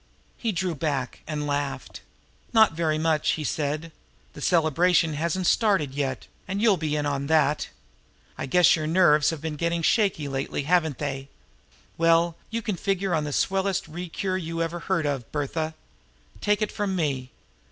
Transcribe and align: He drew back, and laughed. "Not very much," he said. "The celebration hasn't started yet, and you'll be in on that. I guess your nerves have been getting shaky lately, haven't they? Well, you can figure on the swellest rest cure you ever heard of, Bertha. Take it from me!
He 0.35 0.51
drew 0.51 0.73
back, 0.73 1.19
and 1.27 1.45
laughed. 1.45 2.01
"Not 2.53 2.73
very 2.73 2.97
much," 2.97 3.33
he 3.33 3.43
said. 3.43 3.91
"The 4.33 4.41
celebration 4.41 5.13
hasn't 5.13 5.45
started 5.45 5.93
yet, 5.93 6.25
and 6.47 6.59
you'll 6.59 6.75
be 6.75 6.95
in 6.95 7.05
on 7.05 7.27
that. 7.27 7.69
I 8.35 8.47
guess 8.47 8.75
your 8.75 8.87
nerves 8.87 9.29
have 9.29 9.41
been 9.41 9.57
getting 9.57 9.83
shaky 9.83 10.27
lately, 10.27 10.63
haven't 10.63 10.97
they? 10.97 11.29
Well, 11.99 12.35
you 12.49 12.63
can 12.63 12.77
figure 12.77 13.13
on 13.13 13.25
the 13.25 13.31
swellest 13.31 13.87
rest 13.87 14.13
cure 14.13 14.37
you 14.37 14.63
ever 14.63 14.79
heard 14.79 15.05
of, 15.05 15.31
Bertha. 15.31 15.75
Take 16.41 16.63
it 16.63 16.71
from 16.71 16.95
me! 16.95 17.29